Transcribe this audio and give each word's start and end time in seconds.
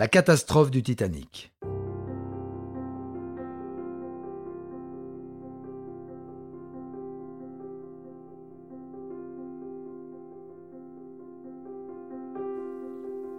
La 0.00 0.08
catastrophe 0.08 0.70
du 0.70 0.82
Titanic. 0.82 1.52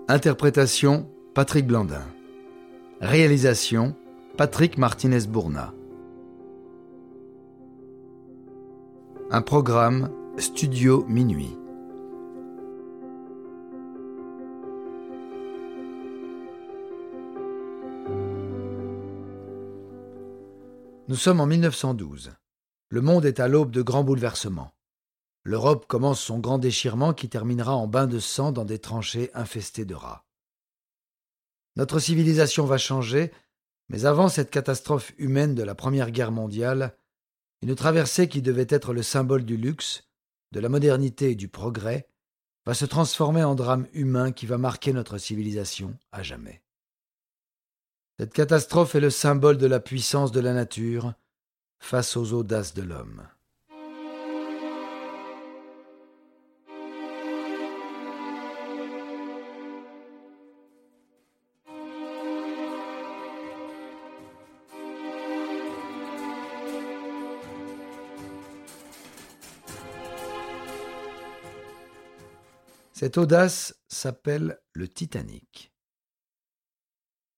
Interprétation 0.08 1.10
Patrick 1.34 1.66
Blandin. 1.66 2.06
Réalisation 3.00 3.96
Patrick 4.38 4.78
Martinez-Bourna. 4.78 5.74
Un 9.32 9.42
programme 9.42 10.12
Studio 10.38 11.06
Minuit. 11.08 11.58
Nous 21.12 21.18
sommes 21.18 21.42
en 21.42 21.46
1912. 21.46 22.32
Le 22.88 23.02
monde 23.02 23.26
est 23.26 23.42
à 23.42 23.50
l'aube 23.50 23.72
de 23.72 23.82
grands 23.82 24.06
bouleversements. 24.06 24.72
L'Europe 25.44 25.86
commence 25.86 26.22
son 26.22 26.40
grand 26.40 26.58
déchirement 26.58 27.14
qui 27.14 27.28
terminera 27.28 27.76
en 27.76 27.86
bain 27.86 28.08
de 28.08 28.18
sang 28.18 28.54
dans 28.54 28.64
des 28.64 28.80
tranchées 28.80 29.30
infestées 29.34 29.84
de 29.84 29.94
rats. 29.94 30.24
Notre 31.76 32.00
civilisation 32.00 32.64
va 32.66 32.78
changer, 32.78 33.34
mais 33.90 34.06
avant 34.06 34.30
cette 34.30 34.52
catastrophe 34.52 35.12
humaine 35.18 35.54
de 35.54 35.64
la 35.64 35.76
Première 35.76 36.12
Guerre 36.12 36.32
mondiale, 36.32 36.96
une 37.62 37.76
traversée 37.76 38.30
qui 38.30 38.42
devait 38.42 38.68
être 38.70 38.94
le 38.94 39.04
symbole 39.04 39.44
du 39.44 39.58
luxe, 39.58 40.08
de 40.54 40.62
la 40.62 40.70
modernité 40.70 41.32
et 41.32 41.36
du 41.36 41.50
progrès, 41.50 42.08
va 42.66 42.74
se 42.74 42.86
transformer 42.86 43.44
en 43.44 43.56
drame 43.56 43.86
humain 43.92 44.32
qui 44.32 44.46
va 44.46 44.58
marquer 44.58 44.94
notre 44.94 45.18
civilisation 45.18 45.94
à 46.14 46.24
jamais. 46.24 46.64
Cette 48.22 48.34
catastrophe 48.34 48.94
est 48.94 49.00
le 49.00 49.10
symbole 49.10 49.58
de 49.58 49.66
la 49.66 49.80
puissance 49.80 50.32
de 50.32 50.42
la 50.42 50.54
nature 50.54 51.16
face 51.80 52.16
aux 52.16 52.34
audaces 52.34 52.76
de 52.76 52.84
l'homme. 52.84 53.28
Cette 72.94 73.18
audace 73.18 73.74
s'appelle 73.88 74.60
le 74.74 74.88
Titanic. 74.88 75.71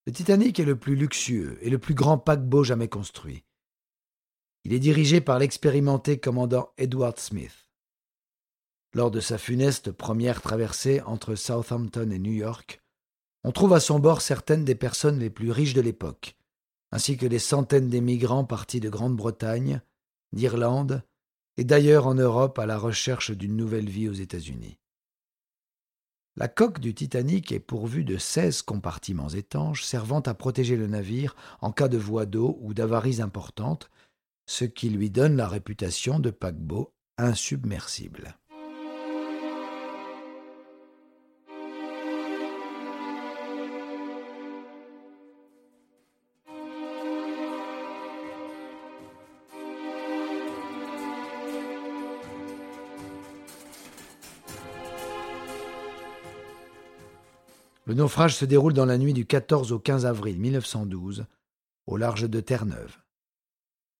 Le 0.06 0.12
Titanic 0.12 0.60
est 0.60 0.66
le 0.66 0.78
plus 0.78 0.96
luxueux 0.96 1.58
et 1.62 1.70
le 1.70 1.80
plus 1.80 1.94
grand 1.94 2.18
paquebot 2.18 2.64
jamais 2.64 2.90
construit. 2.90 3.46
Il 4.66 4.74
est 4.74 4.80
dirigé 4.80 5.22
par 5.22 5.40
l'expérimenté 5.40 6.20
commandant 6.20 6.72
Edward 6.78 7.18
Smith. 7.20 7.70
Lors 8.94 9.12
de 9.12 9.20
sa 9.20 9.38
funeste 9.38 9.92
première 9.92 10.42
traversée 10.42 11.02
entre 11.02 11.36
Southampton 11.36 12.12
et 12.12 12.20
New 12.20 12.34
York, 12.34 12.84
on 13.46 13.52
trouve 13.52 13.74
à 13.74 13.80
son 13.80 14.00
bord 14.00 14.22
certaines 14.22 14.66
des 14.66 14.76
personnes 14.76 15.20
les 15.20 15.30
plus 15.30 15.52
riches 15.52 15.74
de 15.74 15.82
l'époque, 15.82 16.36
ainsi 16.92 17.18
que 17.18 17.26
des 17.26 17.40
centaines 17.40 17.90
d'émigrants 17.90 18.46
partis 18.46 18.80
de 18.80 18.90
Grande-Bretagne, 18.90 19.82
d'Irlande 20.34 21.04
et 21.58 21.64
d'ailleurs 21.64 22.08
en 22.08 22.14
Europe 22.14 22.60
à 22.60 22.66
la 22.66 22.78
recherche 22.78 23.32
d'une 23.32 23.56
nouvelle 23.56 23.90
vie 23.90 24.10
aux 24.10 24.14
États-Unis. 24.14 24.80
La 26.36 26.48
coque 26.48 26.80
du 26.80 26.96
Titanic 26.96 27.52
est 27.52 27.60
pourvue 27.60 28.04
de 28.04 28.18
seize 28.18 28.64
compartiments 28.64 29.30
étanches 29.30 29.84
servant 29.84 30.22
à 30.22 30.34
protéger 30.34 30.76
le 30.76 30.88
navire 30.88 31.36
en 31.62 31.72
cas 31.72 31.88
de 31.88 31.98
voie 31.98 32.26
d'eau 32.26 32.58
ou 32.62 32.74
d'avaries 32.74 33.22
importantes, 33.22 33.92
ce 34.48 34.66
qui 34.66 34.90
lui 34.90 35.12
donne 35.12 35.36
la 35.36 35.48
réputation 35.48 36.20
de 36.20 36.32
paquebot 36.32 36.92
insubmersible. 37.20 38.36
Le 57.86 57.94
naufrage 57.94 58.36
se 58.36 58.46
déroule 58.46 58.74
dans 58.74 58.86
la 58.86 58.98
nuit 58.98 59.14
du 59.14 59.26
14 59.26 59.72
au 59.74 59.80
15 59.80 60.06
avril 60.06 60.40
1912, 60.40 61.26
au 61.86 61.98
large 61.98 62.30
de 62.30 62.40
Terre-Neuve. 62.40 62.98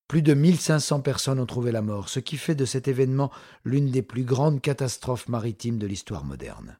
Plus 0.08 0.22
de 0.22 0.32
1500 0.34 1.00
personnes 1.00 1.38
ont 1.38 1.46
trouvé 1.46 1.72
la 1.72 1.82
mort, 1.82 2.08
ce 2.08 2.20
qui 2.20 2.36
fait 2.36 2.54
de 2.54 2.64
cet 2.64 2.88
événement 2.88 3.30
l'une 3.64 3.90
des 3.90 4.02
plus 4.02 4.24
grandes 4.24 4.60
catastrophes 4.60 5.28
maritimes 5.28 5.78
de 5.78 5.86
l'histoire 5.86 6.24
moderne. 6.24 6.78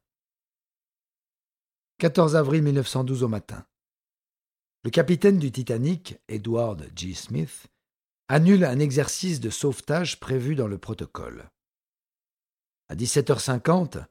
14 1.98 2.37
avril 2.37 2.62
1912 2.62 3.22
au 3.22 3.28
matin. 3.28 3.66
Le 4.82 4.91
capitaine 4.91 5.38
du 5.38 5.50
Titanic, 5.53 6.19
Edward 6.28 6.91
G. 6.94 7.14
Smith, 7.14 7.69
annule 8.28 8.64
un 8.64 8.78
exercice 8.78 9.41
de 9.41 9.50
sauvetage 9.50 10.20
prévu 10.20 10.54
dans 10.54 10.66
le 10.66 10.78
protocole. 10.78 11.50
À 12.88 12.94
17h50, 12.94 14.04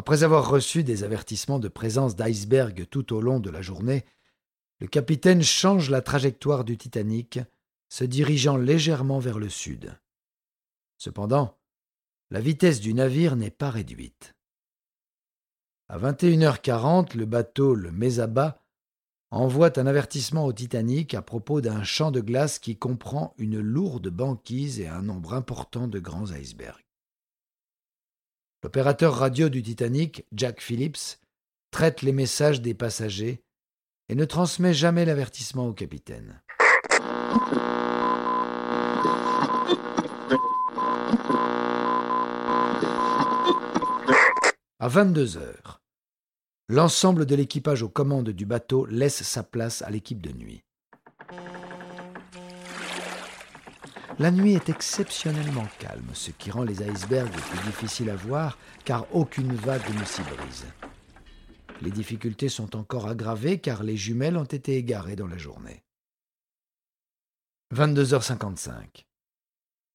après 0.00 0.22
avoir 0.22 0.48
reçu 0.48 0.82
des 0.82 1.04
avertissements 1.04 1.58
de 1.58 1.68
présence 1.68 2.16
d'icebergs 2.16 2.88
tout 2.88 3.12
au 3.12 3.20
long 3.20 3.38
de 3.38 3.50
la 3.50 3.60
journée, 3.60 4.06
le 4.78 4.86
capitaine 4.86 5.42
change 5.42 5.90
la 5.90 6.00
trajectoire 6.00 6.64
du 6.64 6.78
Titanic, 6.78 7.38
se 7.90 8.04
dirigeant 8.04 8.56
légèrement 8.56 9.18
vers 9.18 9.38
le 9.38 9.50
sud. 9.50 9.94
Cependant, 10.96 11.58
la 12.30 12.40
vitesse 12.40 12.80
du 12.80 12.94
navire 12.94 13.36
n'est 13.36 13.50
pas 13.50 13.68
réduite. 13.68 14.34
À 15.90 15.98
21h40, 15.98 17.14
le 17.14 17.26
bateau, 17.26 17.74
le 17.74 17.92
Mesaba, 17.92 18.64
envoie 19.30 19.78
un 19.78 19.86
avertissement 19.86 20.46
au 20.46 20.54
Titanic 20.54 21.12
à 21.12 21.20
propos 21.20 21.60
d'un 21.60 21.84
champ 21.84 22.10
de 22.10 22.22
glace 22.22 22.58
qui 22.58 22.78
comprend 22.78 23.34
une 23.36 23.60
lourde 23.60 24.08
banquise 24.08 24.80
et 24.80 24.88
un 24.88 25.02
nombre 25.02 25.34
important 25.34 25.88
de 25.88 25.98
grands 25.98 26.30
icebergs. 26.30 26.89
L'opérateur 28.62 29.14
radio 29.14 29.48
du 29.48 29.62
Titanic, 29.62 30.26
Jack 30.32 30.60
Phillips, 30.60 31.18
traite 31.70 32.02
les 32.02 32.12
messages 32.12 32.60
des 32.60 32.74
passagers 32.74 33.42
et 34.10 34.14
ne 34.14 34.26
transmet 34.26 34.74
jamais 34.74 35.06
l'avertissement 35.06 35.66
au 35.66 35.72
capitaine. 35.72 36.42
À 44.78 44.88
22 44.88 45.38
heures, 45.38 45.80
l'ensemble 46.68 47.24
de 47.24 47.34
l'équipage 47.34 47.82
aux 47.82 47.88
commandes 47.88 48.30
du 48.30 48.44
bateau 48.44 48.84
laisse 48.84 49.22
sa 49.22 49.42
place 49.42 49.80
à 49.80 49.88
l'équipe 49.88 50.20
de 50.20 50.32
nuit. 50.32 50.64
La 54.20 54.30
nuit 54.30 54.52
est 54.52 54.68
exceptionnellement 54.68 55.66
calme, 55.78 56.10
ce 56.12 56.30
qui 56.30 56.50
rend 56.50 56.62
les 56.62 56.82
icebergs 56.82 57.32
plus 57.32 57.58
difficiles 57.60 58.10
à 58.10 58.16
voir 58.16 58.58
car 58.84 59.06
aucune 59.16 59.54
vague 59.54 59.98
ne 59.98 60.04
s'y 60.04 60.20
brise. 60.20 60.66
Les 61.80 61.90
difficultés 61.90 62.50
sont 62.50 62.76
encore 62.76 63.08
aggravées 63.08 63.60
car 63.60 63.82
les 63.82 63.96
jumelles 63.96 64.36
ont 64.36 64.44
été 64.44 64.76
égarées 64.76 65.16
dans 65.16 65.26
la 65.26 65.38
journée. 65.38 65.82
22h55. 67.74 69.06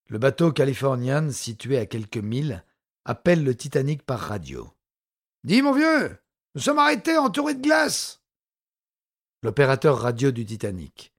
Le 0.07 0.17
bateau 0.17 0.51
Californian, 0.51 1.29
situé 1.29 1.77
à 1.77 1.85
quelques 1.85 2.17
milles, 2.17 2.63
appelle 3.05 3.43
le 3.43 3.55
Titanic 3.55 4.01
par 4.01 4.21
radio. 4.21 4.73
Dis, 5.43 5.61
mon 5.61 5.71
vieux, 5.71 6.17
nous 6.55 6.61
sommes 6.61 6.79
arrêtés 6.79 7.19
entourés 7.19 7.53
de 7.53 7.61
glace. 7.61 8.23
L'opérateur 9.43 9.99
radio 9.99 10.31
du 10.31 10.47
Titanic, 10.47 11.13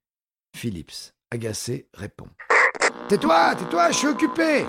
Phillips, 0.56 1.14
agacé, 1.30 1.88
répond. 1.94 2.30
Tais-toi, 3.08 3.54
tais-toi, 3.54 3.92
je 3.92 3.96
suis 3.98 4.08
occupé. 4.08 4.66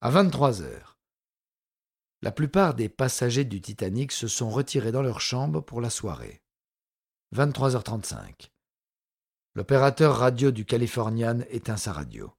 À 0.00 0.08
23 0.08 0.62
heures, 0.62 0.96
la 2.22 2.32
plupart 2.32 2.72
des 2.72 2.88
passagers 2.88 3.44
du 3.44 3.60
Titanic 3.60 4.12
se 4.12 4.28
sont 4.28 4.48
retirés 4.48 4.90
dans 4.90 5.02
leur 5.02 5.20
chambre 5.20 5.60
pour 5.60 5.82
la 5.82 5.90
soirée. 5.90 6.40
23h35. 7.36 8.48
L'opérateur 9.54 10.16
radio 10.16 10.52
du 10.52 10.64
Californian 10.64 11.40
éteint 11.50 11.76
sa 11.76 11.92
radio. 11.92 12.32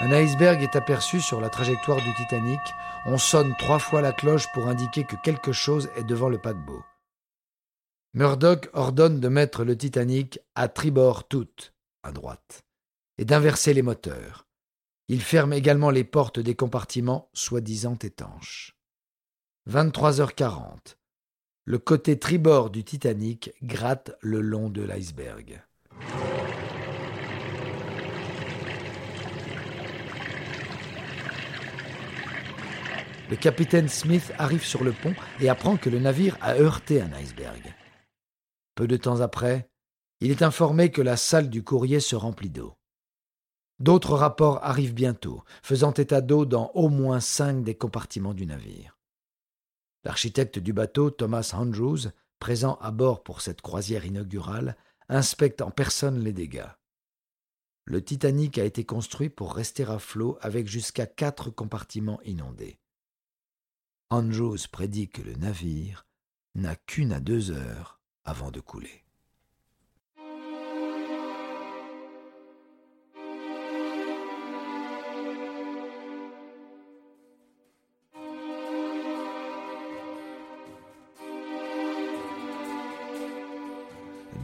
Un 0.00 0.12
iceberg 0.12 0.62
est 0.62 0.76
aperçu 0.76 1.20
sur 1.20 1.42
la 1.42 1.50
trajectoire 1.50 2.00
du 2.00 2.14
Titanic. 2.14 2.60
On 3.04 3.18
sonne 3.18 3.54
trois 3.58 3.78
fois 3.78 4.00
la 4.00 4.12
cloche 4.12 4.50
pour 4.54 4.66
indiquer 4.66 5.04
que 5.04 5.16
quelque 5.22 5.52
chose 5.52 5.90
est 5.96 6.04
devant 6.04 6.30
le 6.30 6.40
paquebot. 6.40 6.82
Murdoch 8.14 8.70
ordonne 8.72 9.20
de 9.20 9.28
mettre 9.28 9.62
le 9.62 9.76
Titanic 9.76 10.38
à 10.54 10.68
tribord 10.68 11.28
toute 11.28 11.71
à 12.02 12.12
droite, 12.12 12.64
et 13.18 13.24
d'inverser 13.24 13.74
les 13.74 13.82
moteurs. 13.82 14.46
Il 15.08 15.20
ferme 15.20 15.52
également 15.52 15.90
les 15.90 16.04
portes 16.04 16.40
des 16.40 16.54
compartiments 16.54 17.28
soi-disant 17.32 17.98
étanches. 18.02 18.76
23h40. 19.68 20.96
Le 21.64 21.78
côté 21.78 22.18
tribord 22.18 22.70
du 22.70 22.82
Titanic 22.82 23.52
gratte 23.62 24.16
le 24.20 24.40
long 24.40 24.68
de 24.68 24.82
l'iceberg. 24.82 25.62
Le 33.30 33.36
capitaine 33.36 33.88
Smith 33.88 34.32
arrive 34.36 34.64
sur 34.64 34.84
le 34.84 34.92
pont 34.92 35.14
et 35.40 35.48
apprend 35.48 35.76
que 35.78 35.88
le 35.88 35.98
navire 35.98 36.36
a 36.42 36.56
heurté 36.56 37.00
un 37.00 37.12
iceberg. 37.14 37.74
Peu 38.74 38.86
de 38.86 38.96
temps 38.98 39.20
après, 39.20 39.70
il 40.22 40.30
est 40.30 40.42
informé 40.42 40.92
que 40.92 41.02
la 41.02 41.16
salle 41.16 41.50
du 41.50 41.64
courrier 41.64 41.98
se 41.98 42.14
remplit 42.14 42.48
d'eau. 42.48 42.76
D'autres 43.80 44.14
rapports 44.14 44.62
arrivent 44.62 44.94
bientôt, 44.94 45.42
faisant 45.64 45.92
état 45.92 46.20
d'eau 46.20 46.46
dans 46.46 46.70
au 46.74 46.88
moins 46.88 47.18
cinq 47.18 47.64
des 47.64 47.74
compartiments 47.74 48.32
du 48.32 48.46
navire. 48.46 48.96
L'architecte 50.04 50.60
du 50.60 50.72
bateau, 50.72 51.10
Thomas 51.10 51.50
Andrews, 51.54 52.12
présent 52.38 52.76
à 52.80 52.92
bord 52.92 53.24
pour 53.24 53.40
cette 53.40 53.62
croisière 53.62 54.06
inaugurale, 54.06 54.76
inspecte 55.08 55.60
en 55.60 55.72
personne 55.72 56.20
les 56.20 56.32
dégâts. 56.32 56.70
Le 57.84 58.00
Titanic 58.04 58.58
a 58.58 58.64
été 58.64 58.84
construit 58.84 59.28
pour 59.28 59.52
rester 59.52 59.82
à 59.82 59.98
flot 59.98 60.38
avec 60.40 60.68
jusqu'à 60.68 61.06
quatre 61.06 61.50
compartiments 61.50 62.22
inondés. 62.22 62.78
Andrews 64.08 64.68
prédit 64.70 65.08
que 65.08 65.22
le 65.22 65.34
navire 65.34 66.06
n'a 66.54 66.76
qu'une 66.76 67.12
à 67.12 67.18
deux 67.18 67.50
heures 67.50 68.00
avant 68.24 68.52
de 68.52 68.60
couler. 68.60 69.02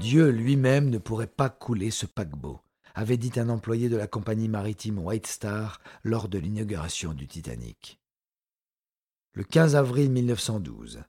Dieu 0.01 0.31
lui-même 0.31 0.91
ne 0.91 0.99
pourrait 0.99 1.27
pas 1.27 1.51
couler 1.51 1.91
ce 1.91 2.07
paquebot, 2.07 2.61
avait 2.95 3.17
dit 3.17 3.33
un 3.37 3.49
employé 3.49 3.89
de 3.89 3.97
la 3.97 4.07
compagnie 4.07 4.49
maritime 4.49 4.99
White 4.99 5.27
Star 5.27 5.81
lors 6.05 6.29
de 6.29 6.39
l'inauguration 6.39 7.13
du 7.13 7.27
Titanic 7.27 7.99
le 9.39 9.45
15 9.45 9.77
avril 9.77 10.11
1912, 10.11 11.05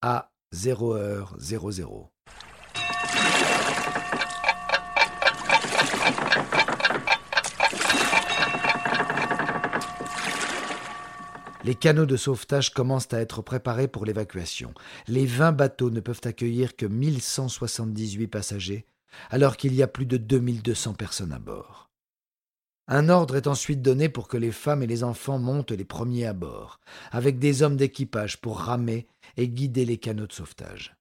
à 0.00 0.30
0h00. 0.54 2.08
Les 11.64 11.76
canaux 11.76 12.06
de 12.06 12.16
sauvetage 12.16 12.70
commencent 12.70 13.12
à 13.12 13.20
être 13.20 13.40
préparés 13.40 13.86
pour 13.86 14.04
l'évacuation. 14.04 14.74
Les 15.06 15.26
20 15.26 15.52
bateaux 15.52 15.90
ne 15.90 16.00
peuvent 16.00 16.20
accueillir 16.24 16.74
que 16.74 16.86
1178 16.86 18.26
passagers, 18.26 18.86
alors 19.30 19.56
qu'il 19.56 19.74
y 19.74 19.82
a 19.82 19.86
plus 19.86 20.06
de 20.06 20.16
2200 20.16 20.94
personnes 20.94 21.32
à 21.32 21.38
bord. 21.38 21.90
Un 22.88 23.08
ordre 23.08 23.36
est 23.36 23.46
ensuite 23.46 23.80
donné 23.80 24.08
pour 24.08 24.26
que 24.26 24.36
les 24.36 24.50
femmes 24.50 24.82
et 24.82 24.88
les 24.88 25.04
enfants 25.04 25.38
montent 25.38 25.70
les 25.70 25.84
premiers 25.84 26.26
à 26.26 26.32
bord, 26.32 26.80
avec 27.12 27.38
des 27.38 27.62
hommes 27.62 27.76
d'équipage 27.76 28.40
pour 28.40 28.58
ramer 28.58 29.06
et 29.36 29.48
guider 29.48 29.84
les 29.84 29.98
canaux 29.98 30.26
de 30.26 30.32
sauvetage. 30.32 30.96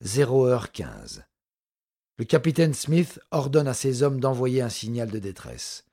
0 0.00 0.46
heure 0.46 0.72
15. 0.72 1.24
Le 2.18 2.24
capitaine 2.24 2.74
Smith 2.74 3.20
ordonne 3.30 3.68
à 3.68 3.74
ses 3.74 4.02
hommes 4.02 4.18
d'envoyer 4.18 4.62
un 4.62 4.68
signal 4.68 5.10
de 5.10 5.20
détresse. 5.20 5.84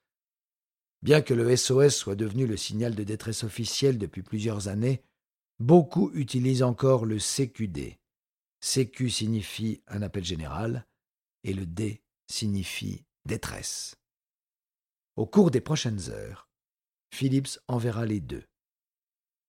Bien 1.02 1.22
que 1.22 1.34
le 1.34 1.56
SOS 1.56 1.96
soit 1.96 2.16
devenu 2.16 2.48
le 2.48 2.58
signal 2.58 2.96
de 2.96 3.04
détresse 3.04 3.44
officiel 3.44 3.98
depuis 3.98 4.24
plusieurs 4.24 4.68
années, 4.68 5.04
beaucoup 5.60 6.12
utilisent 6.14 6.64
encore 6.64 7.06
le 7.06 7.18
CQD. 7.18 7.98
CQ 8.62 9.10
signifie 9.10 9.82
un 9.88 10.02
appel 10.02 10.24
général 10.24 10.86
et 11.44 11.54
le 11.54 11.66
D 11.66 12.02
signifie 12.28 13.06
détresse. 13.26 13.96
Au 15.16 15.26
cours 15.26 15.52
des 15.52 15.62
prochaines 15.62 16.10
heures, 16.10 16.50
Phillips 17.14 17.60
enverra 17.68 18.06
les 18.06 18.20
deux. 18.20 18.44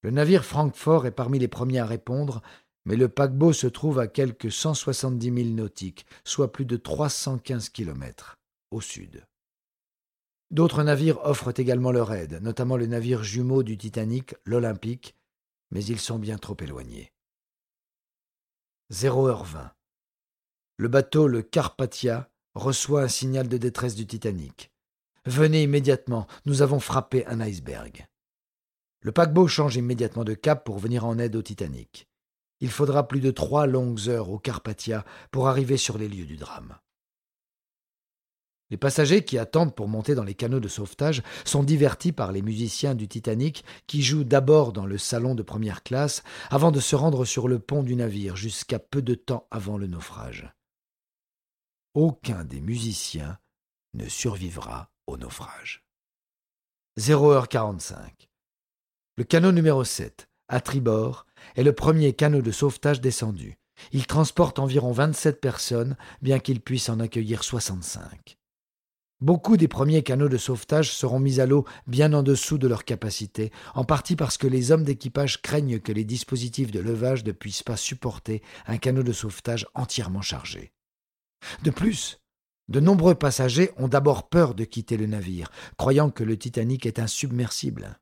Le 0.02 0.10
navire 0.10 0.44
Francfort 0.44 1.06
est 1.06 1.12
parmi 1.12 1.38
les 1.38 1.48
premiers 1.48 1.80
à 1.80 1.86
répondre, 1.86 2.42
mais 2.84 2.96
le 2.96 3.08
paquebot 3.08 3.52
se 3.52 3.66
trouve 3.66 3.98
à 3.98 4.06
quelques 4.06 4.52
170 4.52 5.30
milles 5.30 5.54
nautiques, 5.54 6.06
soit 6.24 6.52
plus 6.52 6.64
de 6.64 6.76
315 6.76 7.70
kilomètres, 7.70 8.38
au 8.70 8.80
sud. 8.80 9.26
D'autres 10.50 10.82
navires 10.82 11.20
offrent 11.24 11.58
également 11.58 11.92
leur 11.92 12.12
aide, 12.12 12.40
notamment 12.42 12.76
le 12.76 12.86
navire 12.86 13.22
jumeau 13.22 13.62
du 13.62 13.76
Titanic, 13.76 14.34
l'Olympique, 14.44 15.14
mais 15.70 15.84
ils 15.84 16.00
sont 16.00 16.18
bien 16.18 16.38
trop 16.38 16.56
éloignés. 16.60 17.12
0h20. 18.90 19.70
Le 20.78 20.88
bateau, 20.88 21.28
le 21.28 21.42
Carpathia, 21.42 22.30
reçoit 22.54 23.02
un 23.02 23.08
signal 23.08 23.48
de 23.48 23.58
détresse 23.58 23.94
du 23.94 24.06
Titanic. 24.06 24.72
Venez 25.26 25.62
immédiatement, 25.62 26.26
nous 26.46 26.62
avons 26.62 26.80
frappé 26.80 27.26
un 27.26 27.40
iceberg. 27.40 28.06
Le 29.00 29.12
paquebot 29.12 29.46
change 29.46 29.76
immédiatement 29.76 30.24
de 30.24 30.34
cap 30.34 30.64
pour 30.64 30.78
venir 30.78 31.04
en 31.04 31.18
aide 31.18 31.36
au 31.36 31.42
Titanic. 31.42 32.08
Il 32.60 32.70
faudra 32.70 33.06
plus 33.06 33.20
de 33.20 33.30
trois 33.30 33.66
longues 33.66 34.08
heures 34.08 34.30
au 34.30 34.38
Carpathia 34.38 35.04
pour 35.30 35.48
arriver 35.48 35.76
sur 35.76 35.98
les 35.98 36.08
lieux 36.08 36.24
du 36.24 36.36
drame. 36.36 36.78
Les 38.70 38.76
passagers 38.76 39.24
qui 39.24 39.38
attendent 39.38 39.74
pour 39.74 39.88
monter 39.88 40.14
dans 40.14 40.24
les 40.24 40.34
canaux 40.34 40.60
de 40.60 40.68
sauvetage 40.68 41.22
sont 41.44 41.62
divertis 41.62 42.12
par 42.12 42.32
les 42.32 42.42
musiciens 42.42 42.94
du 42.94 43.08
Titanic 43.08 43.64
qui 43.86 44.02
jouent 44.02 44.24
d'abord 44.24 44.72
dans 44.72 44.84
le 44.84 44.98
salon 44.98 45.34
de 45.34 45.42
première 45.42 45.82
classe 45.82 46.22
avant 46.50 46.70
de 46.70 46.80
se 46.80 46.94
rendre 46.94 47.24
sur 47.24 47.48
le 47.48 47.58
pont 47.58 47.82
du 47.82 47.96
navire 47.96 48.36
jusqu'à 48.36 48.78
peu 48.78 49.00
de 49.00 49.14
temps 49.14 49.46
avant 49.50 49.78
le 49.78 49.86
naufrage. 49.86 50.52
Aucun 51.94 52.44
des 52.44 52.60
musiciens 52.60 53.38
ne 53.94 54.06
survivra 54.08 54.90
au 55.06 55.16
naufrage. 55.16 55.84
0h45. 56.98 58.28
Le 59.16 59.24
canot 59.24 59.52
numéro 59.52 59.82
7, 59.82 60.28
à 60.48 60.60
tribord, 60.60 61.26
est 61.56 61.62
le 61.62 61.72
premier 61.72 62.12
canot 62.12 62.42
de 62.42 62.50
sauvetage 62.50 63.00
descendu. 63.00 63.58
Il 63.92 64.06
transporte 64.06 64.58
environ 64.58 64.92
27 64.92 65.40
personnes, 65.40 65.96
bien 66.20 66.38
qu'il 66.38 66.60
puisse 66.60 66.88
en 66.88 67.00
accueillir 67.00 67.44
65. 67.44 68.37
Beaucoup 69.20 69.56
des 69.56 69.66
premiers 69.66 70.04
canots 70.04 70.28
de 70.28 70.36
sauvetage 70.36 70.92
seront 70.92 71.18
mis 71.18 71.40
à 71.40 71.46
l'eau 71.46 71.64
bien 71.88 72.12
en 72.12 72.22
dessous 72.22 72.56
de 72.56 72.68
leur 72.68 72.84
capacité, 72.84 73.50
en 73.74 73.84
partie 73.84 74.14
parce 74.14 74.38
que 74.38 74.46
les 74.46 74.70
hommes 74.70 74.84
d'équipage 74.84 75.42
craignent 75.42 75.80
que 75.80 75.90
les 75.90 76.04
dispositifs 76.04 76.70
de 76.70 76.78
levage 76.78 77.24
ne 77.24 77.32
puissent 77.32 77.64
pas 77.64 77.76
supporter 77.76 78.42
un 78.66 78.78
canot 78.78 79.02
de 79.02 79.12
sauvetage 79.12 79.66
entièrement 79.74 80.22
chargé. 80.22 80.72
De 81.64 81.70
plus, 81.70 82.20
de 82.68 82.78
nombreux 82.78 83.16
passagers 83.16 83.72
ont 83.76 83.88
d'abord 83.88 84.28
peur 84.28 84.54
de 84.54 84.64
quitter 84.64 84.96
le 84.96 85.06
navire, 85.06 85.50
croyant 85.78 86.10
que 86.10 86.22
le 86.22 86.38
Titanic 86.38 86.86
est 86.86 87.00
insubmersible. 87.00 87.98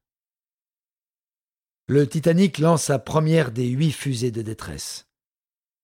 Le 1.88 2.06
Titanic 2.06 2.58
lance 2.58 2.84
sa 2.84 2.98
première 2.98 3.52
des 3.52 3.68
huit 3.68 3.92
fusées 3.92 4.32
de 4.32 4.42
détresse. 4.42 5.05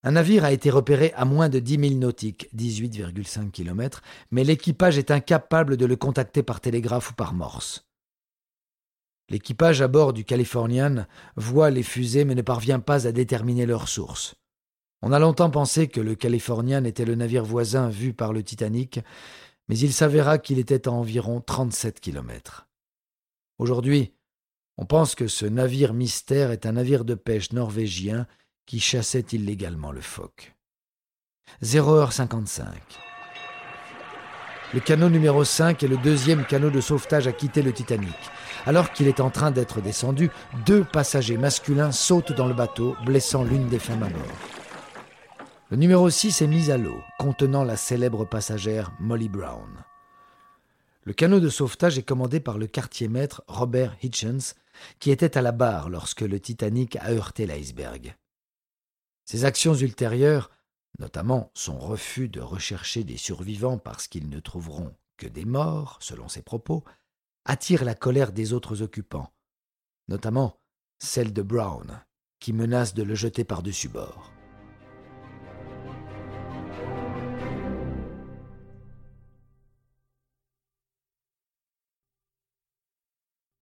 Un 0.05 0.11
navire 0.11 0.43
a 0.43 0.51
été 0.51 0.69
repéré 0.69 1.13
à 1.15 1.23
moins 1.23 1.47
de 1.47 1.59
10 1.59 1.79
000 1.89 1.93
nautiques, 1.95 2.49
18,5 2.55 3.51
km, 3.51 4.01
mais 4.31 4.43
l'équipage 4.43 4.97
est 4.97 5.11
incapable 5.11 5.77
de 5.77 5.85
le 5.85 5.95
contacter 5.95 6.43
par 6.43 6.59
télégraphe 6.59 7.11
ou 7.11 7.13
par 7.13 7.33
morse. 7.33 7.87
L'équipage 9.29 9.81
à 9.81 9.87
bord 9.87 10.11
du 10.11 10.25
Californian 10.25 11.05
voit 11.37 11.69
les 11.69 11.83
fusées 11.83 12.25
mais 12.25 12.35
ne 12.35 12.41
parvient 12.41 12.81
pas 12.81 13.07
à 13.07 13.13
déterminer 13.13 13.65
leur 13.65 13.87
source. 13.87 14.35
On 15.01 15.13
a 15.13 15.19
longtemps 15.19 15.49
pensé 15.49 15.87
que 15.87 16.01
le 16.01 16.15
Californian 16.15 16.83
était 16.83 17.05
le 17.05 17.15
navire 17.15 17.45
voisin 17.45 17.87
vu 17.87 18.13
par 18.13 18.33
le 18.33 18.43
Titanic, 18.43 18.99
mais 19.69 19.77
il 19.77 19.93
s'avéra 19.93 20.37
qu'il 20.37 20.59
était 20.59 20.87
à 20.87 20.91
environ 20.91 21.39
37 21.39 22.01
kilomètres. 22.01 22.67
Aujourd'hui, 23.57 24.13
on 24.77 24.85
pense 24.85 25.15
que 25.15 25.27
ce 25.27 25.45
navire 25.45 25.93
mystère 25.93 26.51
est 26.51 26.65
un 26.65 26.73
navire 26.73 27.05
de 27.05 27.15
pêche 27.15 27.53
norvégien 27.53 28.27
qui 28.65 28.79
chassait 28.79 29.25
illégalement 29.31 29.91
le 29.91 30.01
phoque. 30.01 30.53
0h55. 31.63 32.63
Le 34.73 34.79
canot 34.79 35.09
numéro 35.09 35.43
5 35.43 35.83
est 35.83 35.87
le 35.87 35.97
deuxième 35.97 36.45
canot 36.45 36.71
de 36.71 36.81
sauvetage 36.81 37.27
à 37.27 37.31
quitter 37.31 37.61
le 37.61 37.73
Titanic. 37.73 38.15
Alors 38.65 38.91
qu'il 38.91 39.07
est 39.07 39.19
en 39.19 39.29
train 39.29 39.51
d'être 39.51 39.81
descendu, 39.81 40.31
deux 40.65 40.83
passagers 40.83 41.37
masculins 41.37 41.91
sautent 41.91 42.31
dans 42.31 42.47
le 42.47 42.55
bateau, 42.55 42.95
blessant 43.05 43.43
l'une 43.43 43.67
des 43.67 43.77
femmes 43.77 44.03
à 44.03 44.09
bord. 44.09 44.21
Le 45.69 45.77
numéro 45.77 46.09
6 46.09 46.41
est 46.41 46.47
mis 46.47 46.71
à 46.71 46.77
l'eau, 46.77 46.99
contenant 47.19 47.63
la 47.63 47.77
célèbre 47.77 48.25
passagère 48.25 48.91
Molly 48.99 49.29
Brown. 49.29 49.83
Le 51.03 51.13
canot 51.13 51.39
de 51.39 51.49
sauvetage 51.49 51.97
est 51.97 52.03
commandé 52.03 52.39
par 52.39 52.57
le 52.57 52.65
quartier-maître 52.65 53.43
Robert 53.47 53.95
Hitchens, 54.01 54.55
qui 54.99 55.11
était 55.11 55.37
à 55.37 55.41
la 55.41 55.51
barre 55.51 55.89
lorsque 55.89 56.21
le 56.21 56.39
Titanic 56.39 56.95
a 56.95 57.11
heurté 57.11 57.45
l'iceberg. 57.45 58.15
Ses 59.25 59.45
actions 59.45 59.75
ultérieures, 59.75 60.51
notamment 60.99 61.51
son 61.53 61.79
refus 61.79 62.29
de 62.29 62.41
rechercher 62.41 63.03
des 63.03 63.17
survivants 63.17 63.77
parce 63.77 64.07
qu'ils 64.07 64.29
ne 64.29 64.39
trouveront 64.39 64.95
que 65.17 65.27
des 65.27 65.45
morts, 65.45 65.97
selon 66.01 66.27
ses 66.27 66.41
propos, 66.41 66.83
attirent 67.45 67.85
la 67.85 67.95
colère 67.95 68.31
des 68.31 68.53
autres 68.53 68.81
occupants, 68.81 69.33
notamment 70.07 70.59
celle 70.99 71.33
de 71.33 71.41
Brown, 71.41 72.03
qui 72.39 72.53
menace 72.53 72.93
de 72.93 73.03
le 73.03 73.15
jeter 73.15 73.43
par-dessus 73.43 73.89
bord. 73.89 74.31